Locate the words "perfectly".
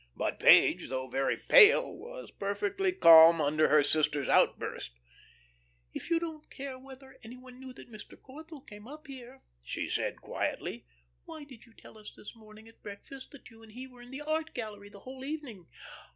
2.31-2.91